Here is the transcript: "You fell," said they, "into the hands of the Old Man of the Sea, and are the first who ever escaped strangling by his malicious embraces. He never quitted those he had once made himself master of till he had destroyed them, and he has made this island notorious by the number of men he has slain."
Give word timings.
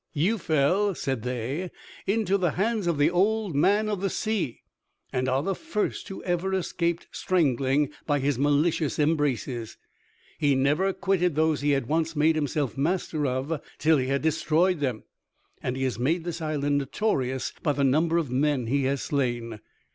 "You 0.13 0.39
fell," 0.39 0.95
said 0.95 1.21
they, 1.21 1.69
"into 2.07 2.35
the 2.39 2.53
hands 2.53 2.87
of 2.87 2.97
the 2.97 3.11
Old 3.11 3.53
Man 3.55 3.87
of 3.87 4.01
the 4.01 4.09
Sea, 4.09 4.63
and 5.13 5.29
are 5.29 5.43
the 5.43 5.53
first 5.53 6.07
who 6.09 6.23
ever 6.23 6.55
escaped 6.55 7.05
strangling 7.11 7.91
by 8.07 8.17
his 8.17 8.39
malicious 8.39 8.97
embraces. 8.97 9.77
He 10.39 10.55
never 10.55 10.91
quitted 10.91 11.35
those 11.35 11.61
he 11.61 11.69
had 11.73 11.85
once 11.85 12.15
made 12.15 12.33
himself 12.33 12.75
master 12.75 13.27
of 13.27 13.61
till 13.77 13.97
he 13.99 14.07
had 14.07 14.23
destroyed 14.23 14.79
them, 14.79 15.03
and 15.61 15.77
he 15.77 15.83
has 15.83 15.99
made 15.99 16.23
this 16.23 16.41
island 16.41 16.79
notorious 16.79 17.53
by 17.61 17.73
the 17.73 17.83
number 17.83 18.17
of 18.17 18.31
men 18.31 18.65
he 18.65 18.85
has 18.85 19.03
slain." 19.03 19.59